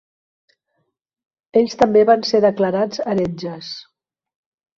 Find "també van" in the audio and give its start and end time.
1.81-2.25